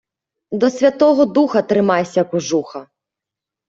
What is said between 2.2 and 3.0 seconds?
кожуха.